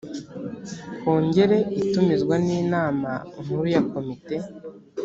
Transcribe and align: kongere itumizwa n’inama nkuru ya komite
kongere 1.01 1.57
itumizwa 1.81 2.35
n’inama 2.45 3.11
nkuru 3.41 3.63
ya 3.73 3.81
komite 3.91 4.35